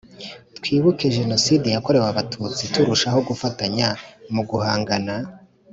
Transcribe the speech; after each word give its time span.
Twibuke 0.57 1.05
Jenoside 1.17 1.67
yakorewe 1.75 2.07
Abatutsi 2.11 2.63
turushaho 2.73 3.19
gufatanya 3.29 3.87
mu 4.33 4.41
guhangana 4.49 5.15